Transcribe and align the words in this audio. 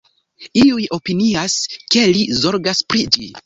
Iuj 0.61 0.85
opinias, 0.99 1.59
ke 1.97 2.07
li 2.17 2.27
zorgas 2.43 2.85
pri 2.91 3.09
ĝi. 3.17 3.33